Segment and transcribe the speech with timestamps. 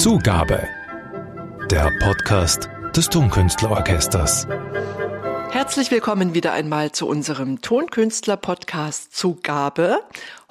[0.00, 0.66] Zugabe.
[1.70, 4.48] Der Podcast des Tonkünstlerorchesters.
[5.50, 9.98] Herzlich willkommen wieder einmal zu unserem Tonkünstler-Podcast Zugabe.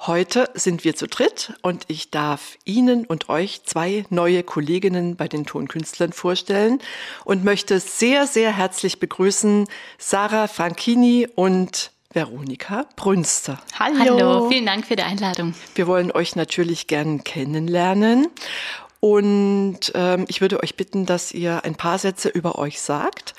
[0.06, 5.26] Heute sind wir zu dritt und ich darf Ihnen und euch zwei neue Kolleginnen bei
[5.26, 6.78] den Tonkünstlern vorstellen
[7.24, 9.66] und möchte sehr, sehr herzlich begrüßen
[9.98, 13.60] Sarah Franchini und Veronika Brünster.
[13.76, 13.98] Hallo.
[13.98, 15.54] Hallo, vielen Dank für die Einladung.
[15.74, 18.28] Wir wollen euch natürlich gern kennenlernen.
[19.00, 23.34] Und ähm, ich würde euch bitten, dass ihr ein paar Sätze über euch sagt.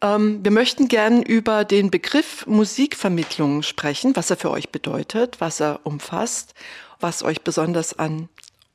[0.00, 5.60] Ähm, wir möchten gern über den Begriff Musikvermittlung sprechen, was er für euch bedeutet, was
[5.60, 6.54] er umfasst,
[6.98, 8.28] was euch besonders an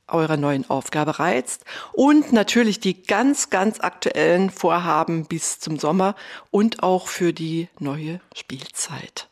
[0.07, 6.15] eurer neuen Aufgabe reizt und natürlich die ganz, ganz aktuellen Vorhaben bis zum Sommer
[6.49, 9.27] und auch für die neue Spielzeit.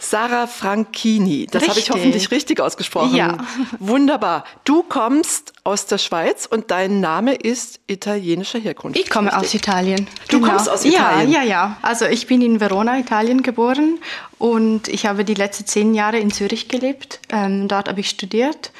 [0.00, 3.14] Sarah Franchini, das habe ich hoffentlich richtig ausgesprochen.
[3.14, 3.38] Ja.
[3.78, 4.44] Wunderbar.
[4.64, 8.98] Du kommst aus der Schweiz und dein Name ist italienischer Herkunft.
[8.98, 9.48] Ich komme richtig?
[9.48, 10.06] aus Italien.
[10.28, 10.52] Du genau.
[10.52, 11.30] kommst aus Italien?
[11.30, 11.76] Ja, ja, ja.
[11.82, 13.98] Also ich bin in Verona, Italien geboren
[14.38, 17.20] und ich habe die letzten zehn Jahre in Zürich gelebt.
[17.30, 18.72] Ähm, dort habe ich studiert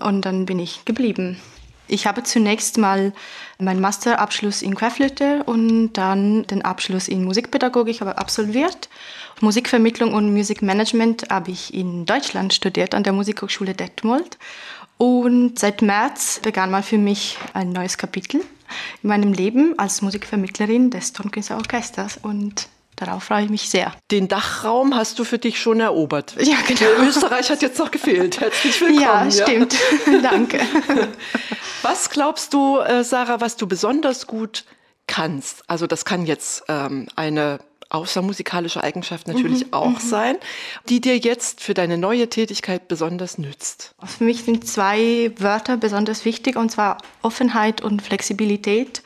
[0.00, 1.40] und dann bin ich geblieben.
[1.88, 3.12] Ich habe zunächst mal
[3.58, 8.88] meinen Masterabschluss in Querflöte und dann den Abschluss in Musikpädagogik absolviert.
[9.42, 14.38] Musikvermittlung und Musikmanagement habe ich in Deutschland studiert an der Musikhochschule Detmold.
[14.98, 18.40] Und seit März begann mal für mich ein neues Kapitel
[19.02, 22.18] in meinem Leben als Musikvermittlerin des Tonkünstlerorchesters.
[22.22, 23.92] Und Darauf freue ich mich sehr.
[24.12, 26.36] Den Dachraum hast du für dich schon erobert.
[26.40, 27.08] Ja, genau.
[27.08, 28.38] Österreich hat jetzt noch gefehlt.
[28.40, 29.00] Herzlich willkommen.
[29.00, 29.74] Ja, stimmt.
[30.06, 30.20] Ja.
[30.22, 30.60] Danke.
[31.80, 34.64] Was glaubst du, äh, Sarah, was du besonders gut
[35.08, 35.68] kannst?
[35.68, 37.58] Also das kann jetzt ähm, eine
[37.92, 39.98] außermusikalische Eigenschaft natürlich mhm, auch mhm.
[39.98, 40.36] sein,
[40.88, 43.94] die dir jetzt für deine neue Tätigkeit besonders nützt?
[44.04, 49.02] Für mich sind zwei Wörter besonders wichtig, und zwar Offenheit und Flexibilität.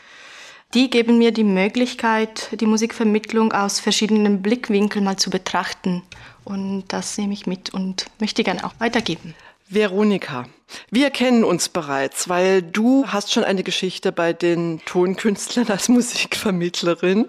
[0.75, 6.03] Die geben mir die Möglichkeit, die Musikvermittlung aus verschiedenen Blickwinkeln mal zu betrachten.
[6.45, 9.35] Und das nehme ich mit und möchte gerne auch weitergeben.
[9.69, 10.47] Veronika,
[10.91, 17.27] wir kennen uns bereits, weil du hast schon eine Geschichte bei den Tonkünstlern als Musikvermittlerin.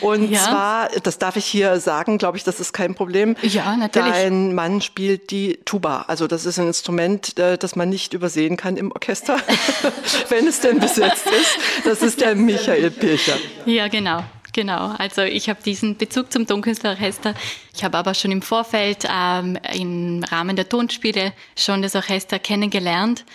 [0.00, 0.40] Und ja.
[0.40, 3.36] zwar, das darf ich hier sagen, glaube ich, das ist kein Problem.
[3.42, 4.12] Ja, natürlich.
[4.12, 6.04] Dein Mann spielt die Tuba.
[6.06, 9.38] Also das ist ein Instrument, äh, das man nicht übersehen kann im Orchester,
[10.28, 11.58] wenn es denn besetzt ist.
[11.84, 13.36] Das ist der Michael Pircher.
[13.64, 14.22] Ja, genau.
[14.56, 17.34] Genau, also ich habe diesen Bezug zum Tonkünstlerorchester.
[17.74, 23.26] Ich habe aber schon im Vorfeld ähm, im Rahmen der Tonspiele schon das Orchester kennengelernt.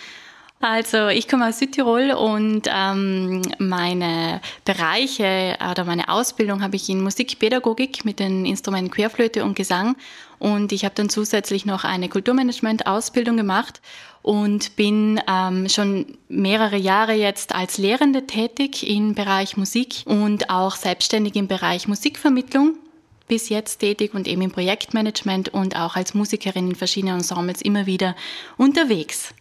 [0.64, 7.02] Also ich komme aus Südtirol und ähm, meine Bereiche oder meine Ausbildung habe ich in
[7.02, 9.96] Musikpädagogik mit den Instrumenten Querflöte und Gesang
[10.38, 13.80] und ich habe dann zusätzlich noch eine Kulturmanagement-Ausbildung gemacht
[14.22, 20.76] und bin ähm, schon mehrere Jahre jetzt als Lehrende tätig im Bereich Musik und auch
[20.76, 22.76] selbstständig im Bereich Musikvermittlung
[23.26, 27.86] bis jetzt tätig und eben im Projektmanagement und auch als Musikerin in verschiedenen Ensembles immer
[27.86, 28.14] wieder
[28.58, 29.34] unterwegs.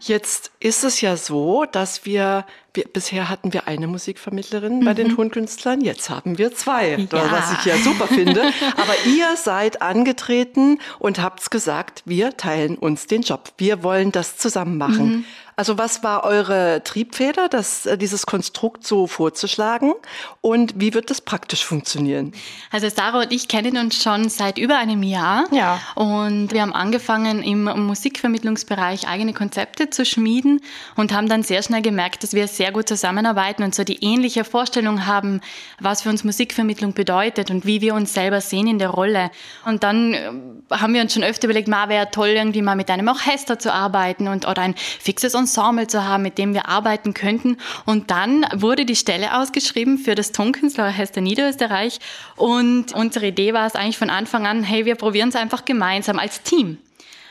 [0.00, 4.84] Jetzt ist es ja so, dass wir, wir bisher hatten wir eine Musikvermittlerin mhm.
[4.84, 5.16] bei den mhm.
[5.16, 7.30] Tonkünstlern, jetzt haben wir zwei, ja.
[7.30, 8.42] was ich ja super finde.
[8.76, 13.52] Aber ihr seid angetreten und habt's gesagt, wir teilen uns den Job.
[13.58, 15.08] Wir wollen das zusammen machen.
[15.08, 15.24] Mhm.
[15.58, 19.94] Also was war eure Triebfeder, das, äh, dieses Konstrukt so vorzuschlagen?
[20.42, 22.34] Und wie wird das praktisch funktionieren?
[22.70, 25.46] Also Sarah und ich kennen uns schon seit über einem Jahr.
[25.52, 25.80] Ja.
[25.94, 30.60] Und wir haben angefangen, im Musikvermittlungsbereich eigene Konzepte zu schmieden
[30.96, 34.44] und haben dann sehr schnell gemerkt, dass wir sehr gut zusammenarbeiten und so die ähnliche
[34.44, 35.40] Vorstellung haben,
[35.80, 39.30] was für uns Musikvermittlung bedeutet und wie wir uns selber sehen in der Rolle.
[39.64, 40.30] Und dann äh,
[40.70, 43.72] haben wir uns schon öfter überlegt, ma wäre toll, irgendwie mal mit einem Orchester zu
[43.72, 47.56] arbeiten und oder ein fixes Ensemble zu haben, mit dem wir arbeiten könnten.
[47.84, 51.98] Und dann wurde die Stelle ausgeschrieben für das Tonkünstlerorchester Niederösterreich.
[52.36, 56.18] Und unsere Idee war es eigentlich von Anfang an, hey, wir probieren es einfach gemeinsam
[56.18, 56.78] als Team.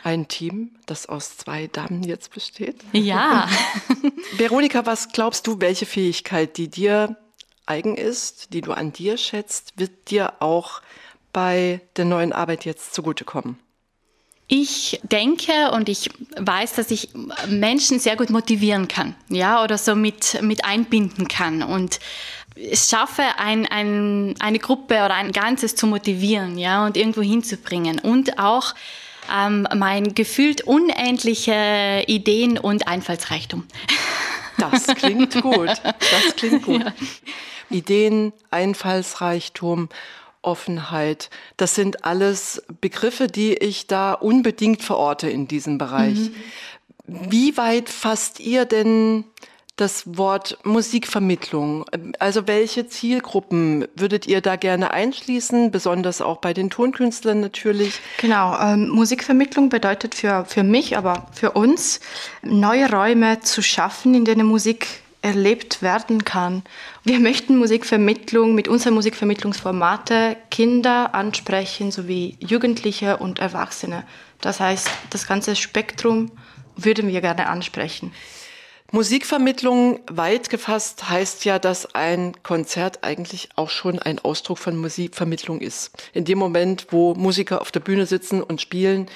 [0.06, 2.76] Ein Team, das aus zwei Damen jetzt besteht?
[2.92, 3.50] Ja.
[4.38, 7.18] Veronika, was glaubst du, welche Fähigkeit, die dir
[7.66, 10.84] eigen ist, die du an dir schätzt, wird dir auch
[11.34, 13.58] bei der neuen Arbeit jetzt zugutekommen?
[14.46, 17.10] Ich denke und ich weiß, dass ich
[17.48, 22.00] Menschen sehr gut motivieren kann, ja, oder so mit, mit einbinden kann und
[22.56, 27.98] es schaffe, ein, ein, eine Gruppe oder ein Ganzes zu motivieren, ja, und irgendwo hinzubringen
[27.98, 28.76] und auch
[29.34, 33.66] ähm, mein gefühlt unendliche Ideen und Einfallsreichtum.
[34.58, 35.68] Das klingt gut.
[35.68, 36.84] Das klingt gut.
[36.84, 36.94] Ja.
[37.70, 39.90] Ideen, Einfallsreichtum
[40.42, 41.30] Offenheit.
[41.58, 46.18] Das sind alles Begriffe, die ich da unbedingt verorte in diesem Bereich.
[46.18, 46.36] Mhm.
[47.08, 49.26] Wie weit fasst ihr denn
[49.76, 51.86] das Wort Musikvermittlung.
[52.20, 58.00] Also welche Zielgruppen würdet ihr da gerne einschließen, besonders auch bei den Tonkünstlern natürlich?
[58.22, 62.00] Genau, ähm, Musikvermittlung bedeutet für, für mich, aber für uns,
[62.42, 64.88] neue Räume zu schaffen, in denen Musik
[65.22, 66.62] erlebt werden kann.
[67.04, 74.06] Wir möchten Musikvermittlung mit unseren Musikvermittlungsformate Kinder ansprechen, sowie Jugendliche und Erwachsene.
[74.40, 76.32] Das heißt, das ganze Spektrum
[76.78, 78.14] würden wir gerne ansprechen.
[78.92, 85.60] Musikvermittlung weit gefasst heißt ja, dass ein Konzert eigentlich auch schon ein Ausdruck von Musikvermittlung
[85.60, 85.92] ist.
[86.14, 89.08] In dem Moment, wo Musiker auf der Bühne sitzen und spielen,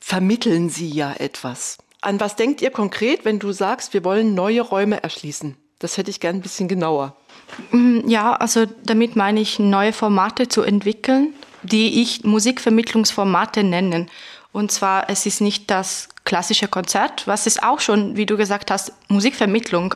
[0.00, 1.78] vermitteln sie ja etwas.
[2.00, 5.56] An was denkt ihr konkret, wenn du sagst, wir wollen neue Räume erschließen?
[5.78, 7.14] Das hätte ich gern ein bisschen genauer.
[7.70, 14.10] Mm, ja, also damit meine ich neue Formate zu entwickeln, die ich Musikvermittlungsformate nennen.
[14.52, 18.70] Und zwar, es ist nicht das klassische Konzert, was ist auch schon, wie du gesagt
[18.70, 19.94] hast, Musikvermittlung.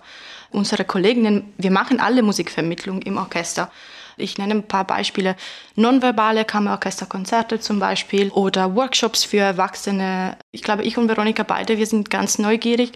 [0.50, 3.70] Unsere Kolleginnen, wir machen alle Musikvermittlung im Orchester.
[4.16, 5.36] Ich nenne ein paar Beispiele.
[5.76, 10.38] Nonverbale Kammerorchesterkonzerte zum Beispiel oder Workshops für Erwachsene.
[10.52, 12.92] Ich glaube, ich und Veronika beide, wir sind ganz neugierig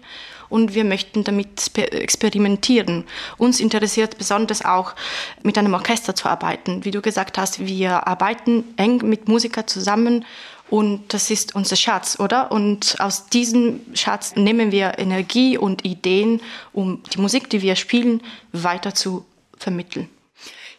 [0.49, 3.05] und wir möchten damit experimentieren.
[3.37, 4.95] Uns interessiert besonders auch,
[5.43, 6.87] mit einem Orchester zu arbeiten.
[6.87, 10.25] Wie du gesagt hast, wir arbeiten eng mit Musikern zusammen
[10.69, 12.51] und das ist unser Schatz, oder?
[12.51, 16.41] Und aus diesem Schatz nehmen wir Energie und Ideen,
[16.73, 18.23] um die Musik, die wir spielen,
[18.53, 19.25] weiter zu
[19.59, 20.09] vermitteln.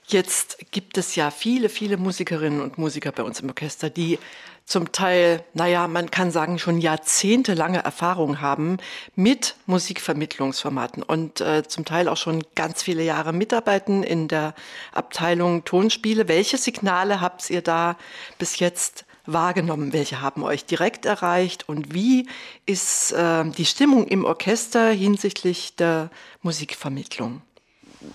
[0.08, 4.20] Jetzt gibt es ja viele, viele Musikerinnen und Musiker bei uns im Orchester, die
[4.68, 8.78] zum Teil, naja, man kann sagen, schon jahrzehntelange Erfahrung haben
[9.16, 14.54] mit Musikvermittlungsformaten und äh, zum Teil auch schon ganz viele Jahre mitarbeiten in der
[14.92, 16.28] Abteilung Tonspiele.
[16.28, 17.96] Welche Signale habt ihr da
[18.38, 19.94] bis jetzt wahrgenommen?
[19.94, 21.68] Welche haben euch direkt erreicht?
[21.70, 22.28] Und wie
[22.66, 26.10] ist äh, die Stimmung im Orchester hinsichtlich der
[26.42, 27.42] Musikvermittlung?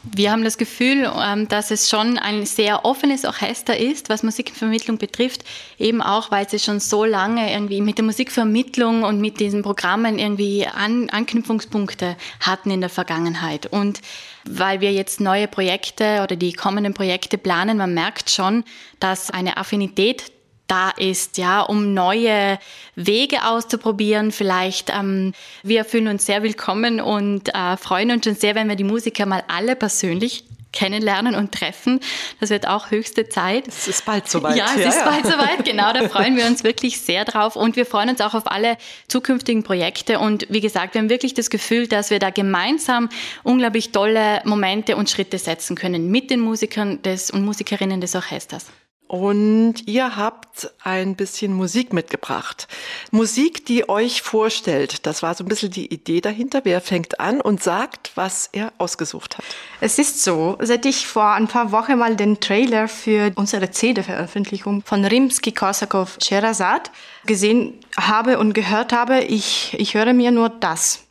[0.02, 4.98] wir haben das Gefühl, ähm, dass es schon ein sehr offenes Orchester ist, was Musikvermittlung
[4.98, 5.44] betrifft,
[5.78, 10.18] eben auch, weil sie schon so lange irgendwie mit der Musikvermittlung und mit diesen Programmen
[10.18, 13.66] irgendwie An Anknüpfungspunkte hatten in der Vergangenheit.
[13.66, 14.00] Und
[14.44, 18.64] weil wir jetzt neue Projekte oder die kommenden Projekte planen, man merkt schon,
[19.00, 20.32] dass eine Affinität
[20.72, 22.58] da ist, ja, um neue
[22.96, 24.32] Wege auszuprobieren.
[24.32, 28.76] Vielleicht, ähm, wir fühlen uns sehr willkommen und äh, freuen uns schon sehr, wenn wir
[28.76, 32.00] die Musiker mal alle persönlich kennenlernen und treffen.
[32.40, 33.68] Das wird auch höchste Zeit.
[33.68, 34.56] Es ist bald soweit.
[34.56, 35.04] Ja, es ja, ist ja.
[35.04, 35.92] bald soweit, genau.
[35.92, 37.54] Da freuen wir uns wirklich sehr drauf.
[37.54, 38.78] Und wir freuen uns auch auf alle
[39.08, 40.20] zukünftigen Projekte.
[40.20, 43.10] Und wie gesagt, wir haben wirklich das Gefühl, dass wir da gemeinsam
[43.42, 48.68] unglaublich tolle Momente und Schritte setzen können mit den Musikern des und Musikerinnen des Orchesters.
[49.12, 52.66] Und ihr habt ein bisschen Musik mitgebracht.
[53.10, 55.04] Musik, die euch vorstellt.
[55.04, 56.62] Das war so ein bisschen die Idee dahinter.
[56.64, 59.44] Wer fängt an und sagt, was er ausgesucht hat?
[59.82, 64.82] Es ist so, seit ich vor ein paar Wochen mal den Trailer für unsere CD-Veröffentlichung
[64.82, 66.90] von Rimsky-Korsakov Sherazad
[67.26, 71.04] gesehen habe und gehört habe, ich, ich höre mir nur das.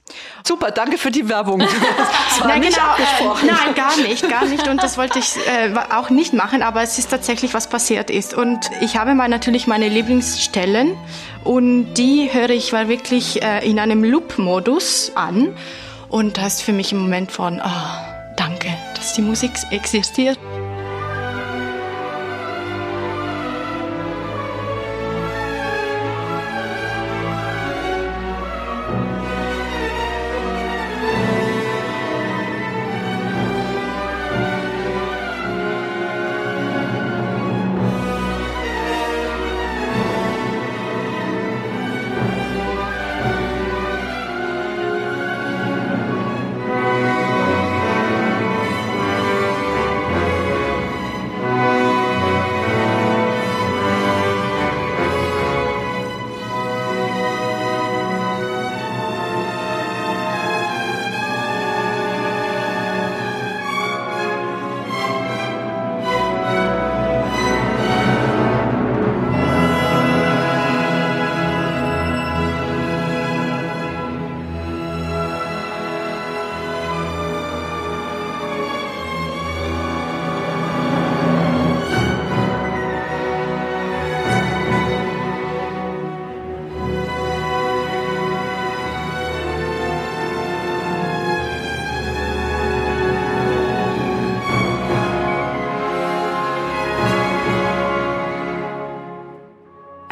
[0.45, 1.61] Super, danke für die Werbung.
[2.31, 3.49] Das war nein, nicht genau, abgesprochen.
[3.49, 4.67] Äh, nein, gar nicht, gar nicht.
[4.67, 8.33] Und das wollte ich äh, auch nicht machen, aber es ist tatsächlich, was passiert ist.
[8.33, 10.95] Und ich habe mal natürlich meine Lieblingsstellen
[11.43, 15.55] und die höre ich mal wirklich äh, in einem Loop-Modus an.
[16.09, 20.39] Und das ist für mich im Moment von, oh, danke, dass die Musik existiert.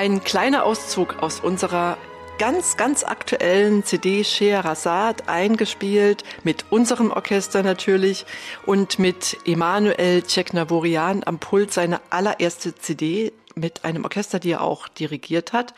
[0.10, 1.96] Ein kleiner Auszug aus unserer
[2.40, 8.26] ganz, ganz aktuellen CD Scheherazade eingespielt, mit unserem Orchester natürlich
[8.66, 14.88] und mit Emanuel Ceknavorian am Pult seine allererste CD mit einem Orchester, die er auch
[14.88, 15.76] dirigiert hat.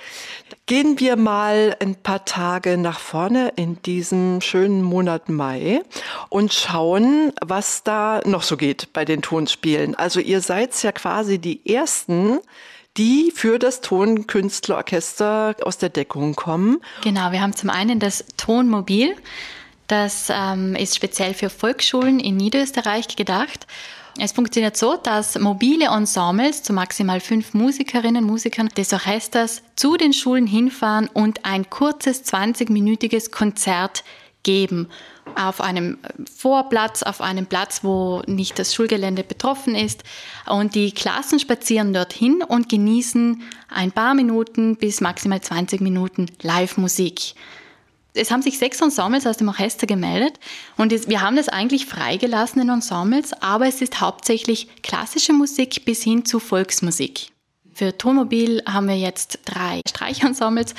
[0.65, 5.81] Gehen wir mal ein paar Tage nach vorne in diesem schönen Monat Mai
[6.29, 9.93] und schauen, was da noch so geht bei den Tonspielen.
[9.95, 12.39] Also ihr seid ja quasi die ersten,
[12.97, 16.81] die für das Tonkünstlerorchester aus der Deckung kommen.
[17.03, 19.15] Genau, wir haben zum einen das Tonmobil.
[19.87, 23.67] Das ähm, ist speziell für Volksschulen in Niederösterreich gedacht.
[24.19, 29.95] Es funktioniert so, dass mobile Ensembles zu maximal fünf Musikerinnen und Musikern des Orchesters zu
[29.95, 34.03] den Schulen hinfahren und ein kurzes 20-minütiges Konzert
[34.43, 34.89] geben
[35.35, 35.97] auf einem
[36.37, 40.03] Vorplatz, auf einem Platz, wo nicht das Schulgelände betroffen ist.
[40.47, 47.35] Und die Klassen spazieren dorthin und genießen ein paar Minuten bis maximal 20 Minuten Live-Musik
[48.13, 50.39] es haben sich sechs Ensembles aus dem Orchester gemeldet
[50.77, 56.03] und wir haben das eigentlich freigelassen in Ensembles, aber es ist hauptsächlich klassische Musik bis
[56.03, 57.29] hin zu Volksmusik.
[57.73, 60.75] Für Tonmobil haben wir jetzt drei Streichensembles,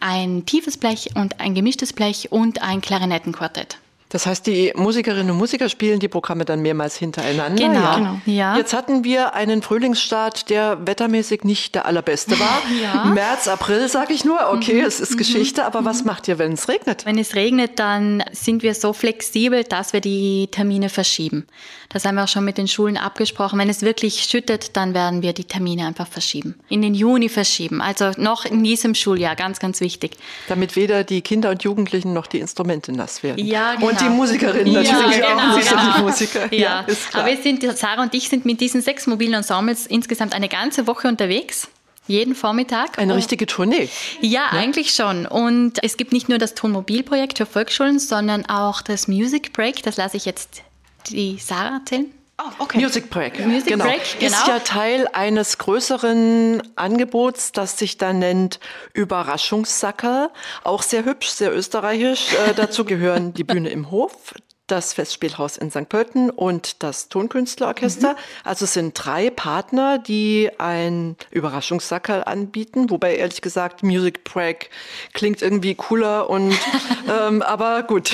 [0.00, 3.78] ein tiefes Blech und ein gemischtes Blech und ein Klarinettenquartett.
[4.08, 7.60] Das heißt, die Musikerinnen und Musiker spielen die Programme dann mehrmals hintereinander.
[7.60, 7.80] Genau.
[7.80, 7.94] Ja.
[7.96, 8.20] genau.
[8.24, 8.56] Ja.
[8.56, 12.62] Jetzt hatten wir einen Frühlingsstart, der wettermäßig nicht der allerbeste war.
[12.82, 13.06] ja.
[13.06, 14.38] März, April, sage ich nur.
[14.52, 14.86] Okay, mhm.
[14.86, 15.16] es ist.
[15.16, 16.06] Geschichte, aber was mhm.
[16.06, 17.06] macht ihr, wenn es regnet?
[17.06, 21.46] Wenn es regnet, dann sind wir so flexibel, dass wir die Termine verschieben.
[21.88, 23.58] Das haben wir auch schon mit den Schulen abgesprochen.
[23.58, 26.56] Wenn es wirklich schüttet, dann werden wir die Termine einfach verschieben.
[26.68, 27.80] In den Juni verschieben.
[27.80, 30.16] Also noch in diesem Schuljahr, ganz, ganz wichtig.
[30.48, 33.44] Damit weder die Kinder und Jugendlichen noch die Instrumente nass werden.
[33.44, 33.88] Ja, genau.
[33.88, 35.96] Und die Musikerinnen natürlich ja, genau, auch, nicht genau.
[35.96, 36.54] die Musiker.
[36.54, 37.24] Ja, ja ist klar.
[37.24, 40.86] Aber wir sind, Sarah und ich sind mit diesen sechs mobilen Ensembles insgesamt eine ganze
[40.86, 41.68] Woche unterwegs.
[42.08, 42.98] Jeden Vormittag.
[42.98, 43.88] Eine richtige Tournee?
[44.20, 45.26] Ja, ja, eigentlich schon.
[45.26, 49.82] Und es gibt nicht nur das Tonmobilprojekt für Volksschulen, sondern auch das Music Break.
[49.82, 50.62] Das lasse ich jetzt
[51.08, 52.06] die Sarah erzählen.
[52.38, 52.78] Oh, okay.
[52.78, 53.44] Music Break.
[53.46, 53.84] Music genau.
[53.84, 54.36] Break, genau.
[54.36, 58.60] Ist ja Teil eines größeren Angebots, das sich dann nennt
[58.92, 60.28] Überraschungssackerl.
[60.62, 62.34] Auch sehr hübsch, sehr österreichisch.
[62.34, 64.34] Äh, dazu gehören die Bühne im Hof,
[64.66, 65.88] das Festspielhaus in St.
[65.88, 68.12] Pölten und das Tonkünstlerorchester.
[68.12, 68.18] Mhm.
[68.44, 74.70] Also es sind drei Partner, die ein Überraschungssackerl anbieten, wobei ehrlich gesagt Music Break
[75.14, 76.54] klingt irgendwie cooler und
[77.08, 78.12] ähm, aber gut,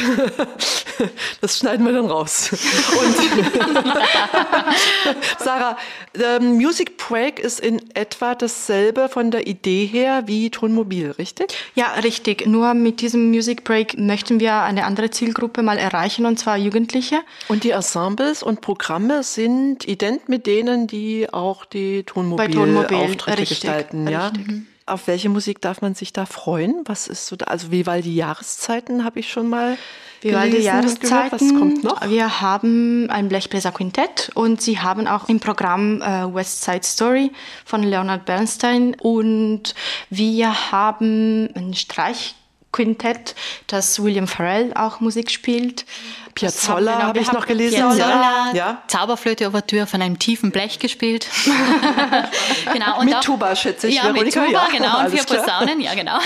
[1.41, 2.51] das schneiden wir dann raus.
[2.53, 3.17] Und
[5.39, 5.77] Sarah,
[6.15, 11.55] ähm, Music Break ist in etwa dasselbe von der Idee her wie Tonmobil, richtig?
[11.75, 12.47] Ja, richtig.
[12.47, 17.21] Nur mit diesem Music Break möchten wir eine andere Zielgruppe mal erreichen und zwar Jugendliche.
[17.49, 24.09] Und die Ensembles und Programme sind ident mit denen, die auch die Tonmobil-Auftritte gestalten.
[24.09, 24.29] Ja?
[24.29, 24.72] Richtig.
[24.93, 26.83] Auf welche Musik darf man sich da freuen?
[26.85, 27.47] Was ist so da?
[27.47, 29.79] Also Vivaldi Jahreszeiten habe ich schon mal
[30.21, 31.33] Vivaldi Jahreszeiten.
[31.33, 32.07] Was kommt noch?
[32.11, 37.33] Wir haben ein Blechbläser-Quintett und sie haben auch im Programm äh, West Side Story
[37.65, 39.75] von Leonard Bernstein und
[40.11, 42.35] wir haben ein Streich
[42.73, 43.35] Quintett,
[43.67, 45.85] das William Farrell auch Musik spielt.
[46.35, 47.77] Piazzolla habe ich noch gelesen.
[47.77, 48.83] Piazzolla, ja.
[48.87, 51.27] Zauberflöte-Ouvertüre von einem tiefen Blech gespielt.
[52.73, 53.97] genau, und mit auch, Tuba, schätze ich.
[53.97, 54.79] Ja, Veronika, mit Tuba, ja.
[54.79, 56.19] genau, und vier Posaunen, ja, genau.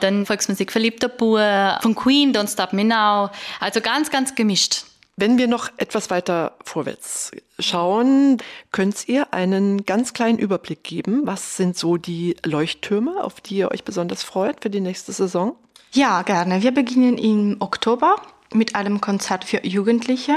[0.00, 3.30] Dann Volksmusik Verliebter Bur, von Queen, Don't Stop Me Now.
[3.60, 4.82] Also ganz, ganz gemischt.
[5.16, 8.38] Wenn wir noch etwas weiter vorwärts schauen,
[8.72, 11.22] könnt ihr einen ganz kleinen Überblick geben.
[11.26, 15.54] Was sind so die Leuchttürme, auf die ihr euch besonders freut für die nächste Saison?
[15.92, 16.62] Ja, gerne.
[16.62, 18.16] Wir beginnen im Oktober
[18.54, 20.36] mit einem Konzert für Jugendliche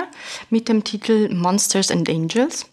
[0.49, 2.65] mit dem Titel Monsters and Angels.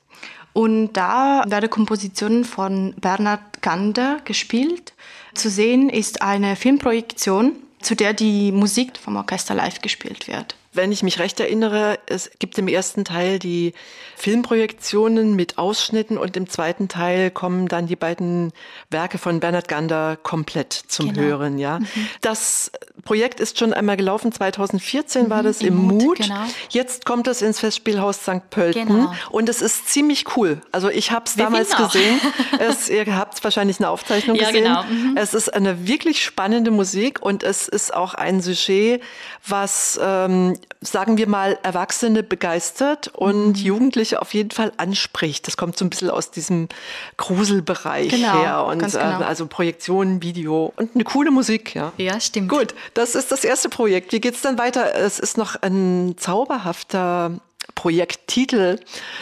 [0.53, 4.93] Und da werden Kompositionen von Bernhard Gander gespielt.
[5.35, 10.57] Zu sehen ist eine Filmprojektion, zu der die Musik vom Orchester live gespielt wird.
[10.75, 13.75] Wenn ich mich recht erinnere, es gibt im ersten Teil die
[14.17, 18.53] Filmprojektionen mit Ausschnitten und im zweiten Teil kommen dann die beiden
[18.91, 21.21] Werke von Bernhard Gander komplett zum genau.
[21.21, 21.59] Hören.
[21.59, 21.87] Ja, mhm.
[22.21, 22.73] das
[23.05, 24.33] Projekt ist schon einmal gelaufen.
[24.33, 26.03] 2014 mhm, war das im, im Mut.
[26.03, 26.19] Mut.
[26.19, 26.45] Genau.
[26.71, 28.51] Jetzt kommt es ins Festspielhaus St.
[28.51, 29.13] Pölten genau.
[29.31, 30.61] und es ist ziemlich cool.
[30.73, 32.21] Also ich habe es damals gesehen.
[32.59, 34.65] es, ihr habt wahrscheinlich eine Aufzeichnung ja, gesehen.
[34.65, 34.83] Genau.
[34.85, 35.17] Mhm.
[35.17, 39.03] Es ist eine wirklich spannende Musik und es ist auch ein Sujet,
[39.47, 43.55] was ähm, sagen wir mal, Erwachsene begeistert und mhm.
[43.55, 45.47] Jugendliche auf jeden Fall anspricht.
[45.47, 46.69] Das kommt so ein bisschen aus diesem
[47.17, 48.65] Gruselbereich genau, her.
[48.65, 49.21] Und ganz genau.
[49.21, 51.93] äh, also Projektionen, Video und eine coole Musik, ja.
[51.97, 52.49] Ja, stimmt.
[52.49, 54.13] Gut, das ist das erste Projekt.
[54.13, 54.95] Wie geht's dann weiter?
[54.95, 57.41] Es ist noch ein zauberhafter
[57.75, 58.79] Projekttitel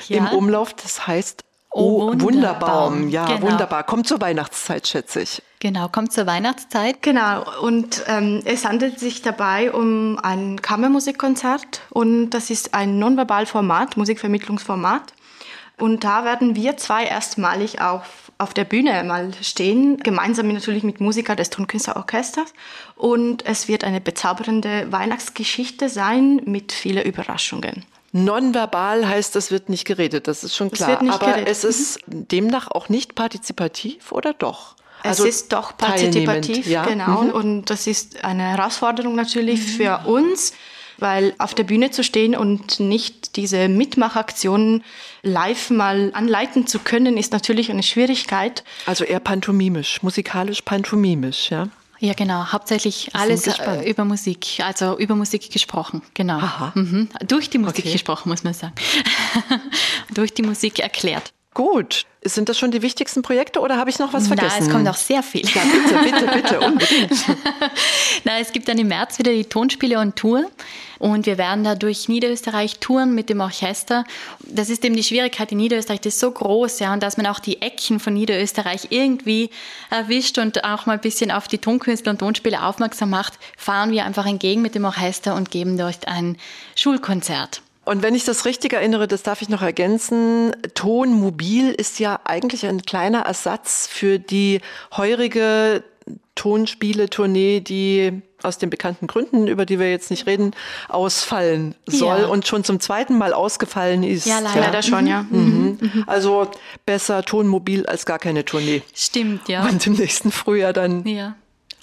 [0.09, 0.19] ja.
[0.19, 0.75] im Umlauf.
[0.75, 2.23] Das heißt Oh, Wunderbaum.
[2.23, 3.09] Wunderbaum.
[3.11, 3.43] Ja, genau.
[3.43, 3.85] wunderbar.
[3.85, 5.43] Kommt zur Weihnachtszeit, schätze ich.
[5.61, 7.03] Genau, kommt zur Weihnachtszeit.
[7.03, 13.97] Genau, und ähm, es handelt sich dabei um ein Kammermusikkonzert und das ist ein Nonverbalformat,
[13.97, 15.13] Musikvermittlungsformat.
[15.79, 21.01] Und da werden wir zwei erstmalig auf, auf der Bühne mal stehen, gemeinsam natürlich mit
[21.01, 22.53] Musiker des Tonkünstlerorchesters.
[22.97, 27.87] Und es wird eine bezaubernde Weihnachtsgeschichte sein mit vielen Überraschungen.
[28.13, 31.01] Nonverbal heißt, es wird nicht geredet, das ist schon klar.
[31.09, 31.49] Aber geredet.
[31.49, 34.75] es ist demnach auch nicht partizipativ oder doch?
[35.03, 36.85] Also es ist doch partizipativ, ja.
[36.85, 37.23] genau.
[37.23, 37.31] Mhm.
[37.31, 39.65] Und das ist eine Herausforderung natürlich mhm.
[39.65, 40.53] für uns,
[40.99, 44.85] weil auf der Bühne zu stehen und nicht diese Mitmachaktionen
[45.23, 48.65] live mal anleiten zu können, ist natürlich eine Schwierigkeit.
[48.87, 51.69] Also eher pantomimisch, musikalisch pantomimisch, ja.
[52.01, 52.47] Ja, genau.
[52.51, 56.41] Hauptsächlich alles äh, über Musik, also über Musik gesprochen, genau.
[56.75, 57.11] Mhm.
[57.29, 57.93] Durch die Musik okay.
[57.93, 58.75] gesprochen, muss man sagen.
[60.15, 61.35] Durch die Musik erklärt.
[61.61, 62.07] Gut.
[62.25, 64.57] Sind das schon die wichtigsten Projekte oder habe ich noch was vergessen?
[64.61, 65.47] Na, es kommt noch sehr viel.
[65.47, 67.13] Ja, bitte, bitte, bitte, unbedingt.
[68.25, 70.51] Na, es gibt dann im März wieder die Tonspiele und Tour
[70.99, 74.05] und wir werden da durch Niederösterreich touren mit dem Orchester.
[74.41, 77.27] Das ist eben die Schwierigkeit in Niederösterreich, das ist so groß, ja, und dass man
[77.27, 79.51] auch die Ecken von Niederösterreich irgendwie
[79.91, 84.07] erwischt und auch mal ein bisschen auf die Tonkünstler und Tonspiele aufmerksam macht, fahren wir
[84.07, 86.39] einfach entgegen mit dem Orchester und geben dort ein
[86.75, 87.61] Schulkonzert.
[87.91, 92.65] Und wenn ich das richtig erinnere, das darf ich noch ergänzen, Tonmobil ist ja eigentlich
[92.65, 94.61] ein kleiner Ersatz für die
[94.97, 95.83] heurige
[96.37, 100.53] Tonspiele-Tournee, die aus den bekannten Gründen, über die wir jetzt nicht reden,
[100.89, 102.27] ausfallen soll ja.
[102.29, 104.25] und schon zum zweiten Mal ausgefallen ist.
[104.25, 104.83] Ja, leider ja.
[104.85, 105.23] schon, ja.
[105.29, 105.41] Mhm.
[105.41, 105.79] Mhm.
[105.81, 106.05] mhm.
[106.07, 106.49] Also
[106.87, 108.85] besser Tonmobil als gar keine Tournee.
[108.95, 109.65] Stimmt, ja.
[109.65, 111.35] Und im nächsten Frühjahr dann ja.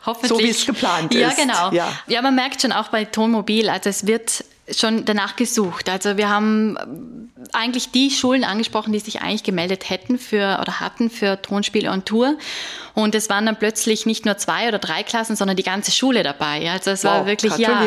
[0.05, 0.29] Hoffentlich.
[0.29, 1.37] so, wie es geplant ja, ist.
[1.37, 1.53] Genau.
[1.53, 1.85] Ja, genau.
[2.07, 5.89] Ja, man merkt schon auch bei Tonmobil, also es wird schon danach gesucht.
[5.89, 6.77] Also wir haben
[7.53, 12.03] eigentlich die Schulen angesprochen, die sich eigentlich gemeldet hätten für oder hatten für Tonspiele on
[12.03, 12.37] Tour.
[12.93, 16.23] Und es waren dann plötzlich nicht nur zwei oder drei Klassen, sondern die ganze Schule
[16.23, 16.69] dabei.
[16.71, 17.85] Also es wow, war wirklich, ja,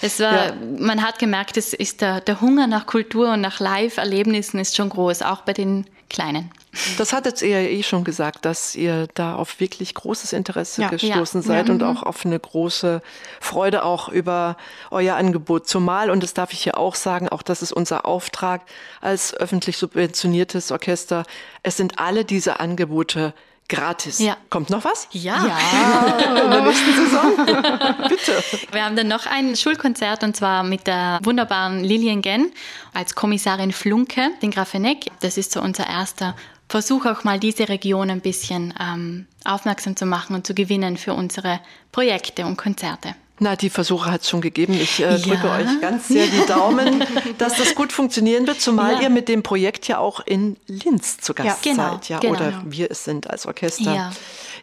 [0.00, 0.54] es war, ja.
[0.78, 4.88] man hat gemerkt, es ist der, der Hunger nach Kultur und nach Live-Erlebnissen ist schon
[4.88, 6.50] groß, auch bei den Kleinen.
[6.96, 10.88] Das hattet ihr ja eh schon gesagt, dass ihr da auf wirklich großes Interesse ja,
[10.88, 13.02] gestoßen ja, seid ja, und auch auf eine große
[13.40, 14.56] Freude auch über
[14.90, 15.68] euer Angebot.
[15.68, 18.62] Zumal, und das darf ich hier auch sagen, auch das ist unser Auftrag
[19.02, 21.24] als öffentlich subventioniertes Orchester,
[21.62, 23.34] es sind alle diese Angebote
[23.72, 24.18] gratis.
[24.18, 24.36] Ja.
[24.50, 25.08] Kommt noch was?
[25.12, 25.46] Ja.
[25.46, 26.34] ja.
[26.44, 27.36] In der nächsten Saison.
[28.08, 28.42] Bitte.
[28.70, 32.52] Wir haben dann noch ein Schulkonzert und zwar mit der wunderbaren Lilian Genn
[32.92, 35.06] als Kommissarin Flunke, den Grafeneck.
[35.20, 36.36] Das ist so unser erster
[36.72, 41.12] Versuch auch mal diese Region ein bisschen ähm, aufmerksam zu machen und zu gewinnen für
[41.12, 41.60] unsere
[41.92, 43.14] Projekte und Konzerte.
[43.40, 44.72] Na, die Versuche hat es schon gegeben.
[44.72, 45.56] Ich äh, drücke ja.
[45.58, 47.04] euch ganz sehr die Daumen,
[47.38, 49.00] dass das gut funktionieren wird, zumal ja.
[49.02, 52.36] ihr mit dem Projekt ja auch in Linz zu Gast ja, genau, seid, ja, genau.
[52.36, 53.94] oder wir es sind als Orchester.
[53.94, 54.12] Ja.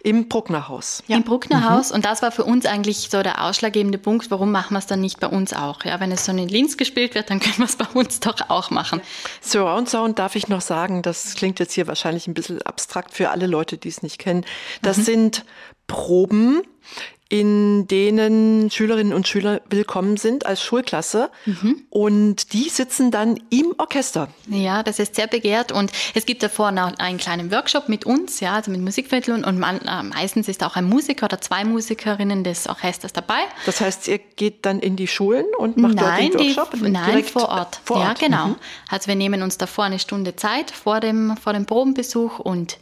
[0.04, 1.04] Im Brucknerhaus.
[1.08, 1.18] Ja.
[1.18, 1.90] Im Brucknerhaus.
[1.90, 1.96] Mhm.
[1.96, 5.02] Und das war für uns eigentlich so der ausschlaggebende Punkt, warum machen wir es dann
[5.02, 5.84] nicht bei uns auch?
[5.84, 8.50] Ja, wenn es so in Linz gespielt wird, dann können wir es bei uns doch
[8.50, 9.02] auch machen.
[9.42, 13.30] Surround Sound darf ich noch sagen, das klingt jetzt hier wahrscheinlich ein bisschen abstrakt für
[13.30, 14.46] alle Leute, die es nicht kennen.
[14.82, 15.04] Das mhm.
[15.04, 15.46] sind
[15.88, 16.62] Proben
[17.30, 21.30] in denen Schülerinnen und Schüler willkommen sind als Schulklasse.
[21.46, 21.84] Mhm.
[21.92, 24.30] Und die sitzen dann im Orchester.
[24.48, 25.72] Ja, das ist sehr begehrt.
[25.72, 29.44] Und es gibt davor noch einen kleinen Workshop mit uns, ja, also mit Musikvermittlung.
[29.44, 33.42] Und man, äh, meistens ist auch ein Musiker oder zwei Musikerinnen des Orchesters dabei.
[33.68, 36.80] Das heißt, ihr geht dann in die Schulen und macht nein, dort den Workshop?
[36.80, 37.80] Die, nein, vor Ort.
[37.84, 38.20] vor Ort.
[38.22, 38.48] Ja, genau.
[38.48, 38.56] Mhm.
[38.90, 42.80] Also wir nehmen uns davor eine Stunde Zeit vor dem, vor dem Probenbesuch und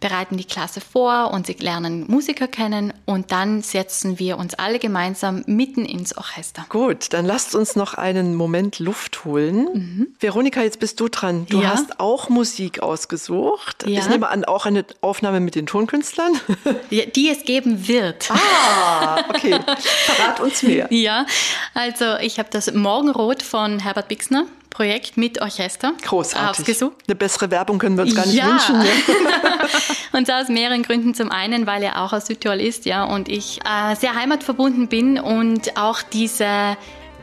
[0.00, 4.78] bereiten die Klasse vor und sie lernen Musiker kennen und dann setzen wir uns alle
[4.78, 6.66] gemeinsam mitten ins Orchester.
[6.68, 9.68] Gut, dann lasst uns noch einen Moment Luft holen.
[9.72, 10.06] Mhm.
[10.20, 11.46] Veronika, jetzt bist du dran.
[11.48, 11.70] Du ja.
[11.70, 13.84] hast auch Musik ausgesucht.
[13.86, 14.00] Ja.
[14.00, 16.32] Ich nehme an, auch eine Aufnahme mit den Tonkünstlern.
[16.90, 18.30] Ja, die es geben wird.
[18.30, 19.58] Ah, okay.
[19.78, 20.86] Verrat uns mehr.
[20.90, 21.26] Ja,
[21.74, 26.60] also ich habe das Morgenrot von Herbert Bixner Projekt mit Orchester Großartig.
[26.60, 26.96] ausgesucht.
[27.06, 28.50] Eine bessere Werbung können wir uns gar nicht ja.
[28.50, 28.82] wünschen.
[28.82, 28.88] Ja.
[30.18, 31.14] und zwar aus mehreren Gründen.
[31.14, 35.18] Zum einen, weil er auch aus Südtirol ist, ja, und ich äh, sehr heimatverbunden bin
[35.18, 36.76] und auch diese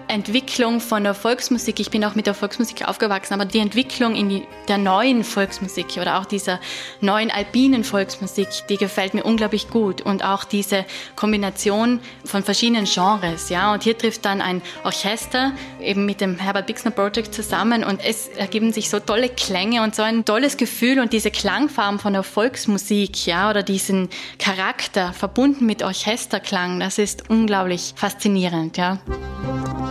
[0.07, 4.29] Entwicklung von der Volksmusik, ich bin auch mit der Volksmusik aufgewachsen, aber die Entwicklung in
[4.29, 6.59] die, der neuen Volksmusik oder auch dieser
[7.01, 10.01] neuen alpinen Volksmusik, die gefällt mir unglaublich gut.
[10.01, 10.85] Und auch diese
[11.15, 16.67] Kombination von verschiedenen Genres, ja, und hier trifft dann ein Orchester eben mit dem Herbert
[16.67, 20.99] Bixner Project zusammen und es ergeben sich so tolle Klänge und so ein tolles Gefühl
[20.99, 27.29] und diese Klangfarben von der Volksmusik, ja, oder diesen Charakter verbunden mit Orchesterklang, das ist
[27.29, 28.99] unglaublich faszinierend, ja.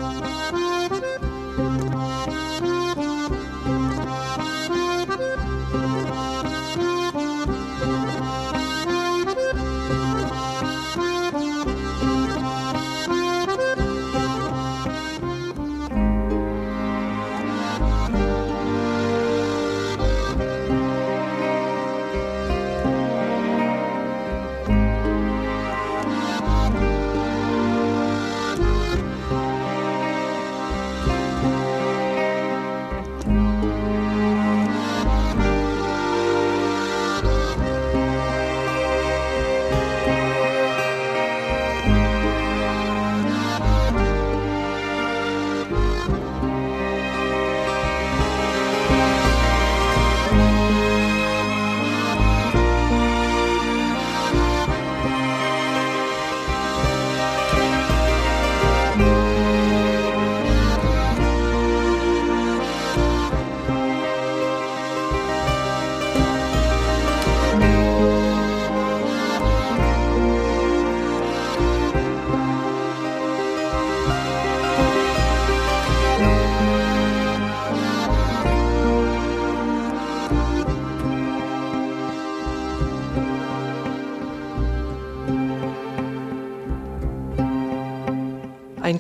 [0.03, 0.72] Ein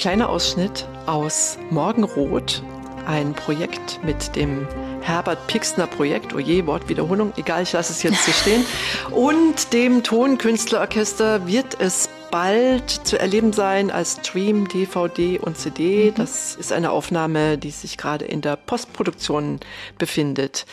[0.02, 2.60] kleiner Ausschnitt aus Morgenrot,
[3.06, 4.66] ein Projekt mit dem
[5.00, 8.66] Herbert Pixner Projekt, oje, Wortwiederholung, egal, ich lasse es jetzt so stehen.
[9.12, 16.10] Und dem Tonkünstlerorchester wird es bald zu erleben sein als Stream, DVD und CD.
[16.10, 16.14] Mhm.
[16.16, 19.60] Das ist eine Aufnahme, die sich gerade in der Postproduktion
[19.98, 20.66] befindet.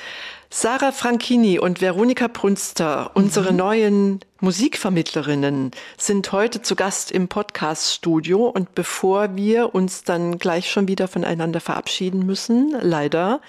[0.51, 3.57] Sarah Franchini und Veronika Brunster, unsere mhm.
[3.57, 8.47] neuen Musikvermittlerinnen, sind heute zu Gast im Podcast-Studio.
[8.47, 13.41] Und bevor wir uns dann gleich schon wieder voneinander verabschieden müssen, leider,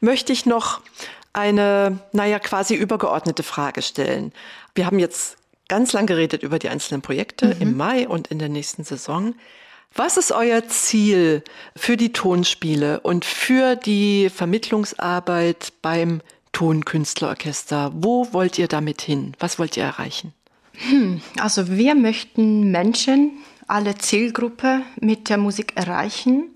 [0.00, 0.82] möchte ich noch
[1.32, 4.32] eine, naja, quasi übergeordnete Frage stellen.
[4.74, 5.38] Wir haben jetzt
[5.68, 7.62] ganz lang geredet über die einzelnen Projekte mhm.
[7.62, 9.34] im Mai und in der nächsten Saison.
[9.94, 11.44] Was ist euer Ziel
[11.76, 16.20] für die Tonspiele und für die Vermittlungsarbeit beim
[16.52, 17.92] Tonkünstlerorchester?
[17.94, 19.34] Wo wollt ihr damit hin?
[19.38, 20.32] Was wollt ihr erreichen?
[20.74, 23.32] Hm, also wir möchten Menschen,
[23.66, 26.50] alle Zielgruppe mit der Musik erreichen.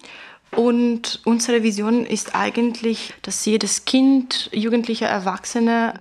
[0.50, 5.94] Und unsere Vision ist eigentlich, dass jedes Kind, Jugendliche, Erwachsene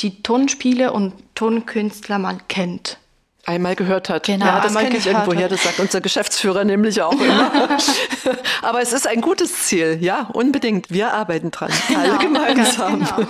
[0.00, 2.98] die Tonspiele und Tonkünstler mal kennt.
[3.46, 4.26] Einmal gehört hat.
[4.26, 7.50] Genau, ja, das kenne ich irgendwoher, das sagt unser Geschäftsführer nämlich auch immer.
[8.62, 10.90] Aber es ist ein gutes Ziel, ja, unbedingt.
[10.90, 12.98] Wir arbeiten dran, genau, alle gemeinsam.
[13.00, 13.28] Genau.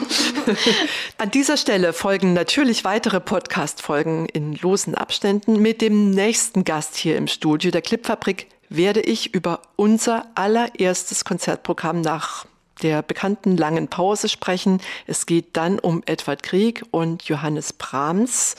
[1.18, 5.60] An dieser Stelle folgen natürlich weitere Podcast-Folgen in losen Abständen.
[5.60, 12.00] Mit dem nächsten Gast hier im Studio, der Clipfabrik, werde ich über unser allererstes Konzertprogramm
[12.00, 12.46] nach
[12.82, 14.80] der bekannten langen Pause sprechen.
[15.06, 18.56] Es geht dann um Edward Krieg und Johannes Brahms.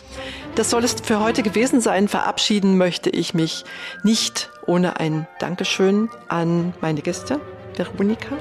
[0.55, 2.07] Das soll es für heute gewesen sein.
[2.07, 3.63] Verabschieden möchte ich mich
[4.03, 7.39] nicht ohne ein Dankeschön an meine Gäste,
[7.75, 8.37] Veronika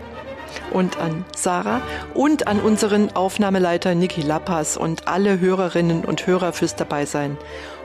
[0.72, 1.80] und an Sarah
[2.14, 7.36] und an unseren Aufnahmeleiter Niki Lappas und alle Hörerinnen und Hörer fürs Dabeisein.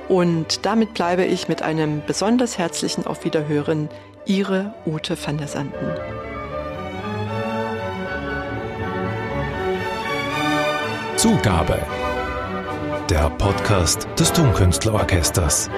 [0.08, 3.90] Und damit bleibe ich mit einem besonders herzlichen Auf Wiederhören.
[4.26, 6.35] Ihre Ute van der Sanden.
[11.26, 11.80] Zugabe.
[13.10, 15.72] Der Podcast des Tonkünstlerorchesters.